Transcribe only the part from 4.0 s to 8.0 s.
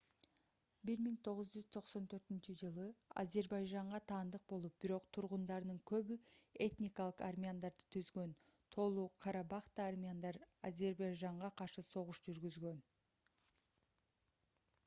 таандык болуп бирок тургундарынын көбү этникалык армяндарды